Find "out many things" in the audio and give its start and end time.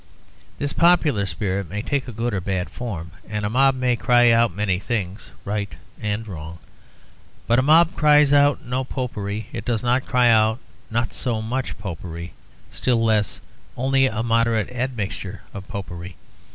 4.31-5.29